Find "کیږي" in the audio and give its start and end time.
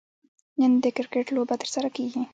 1.95-2.21